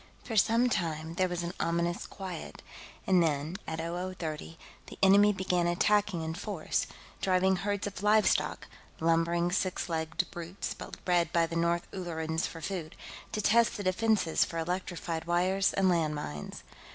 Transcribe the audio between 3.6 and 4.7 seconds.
at 0030,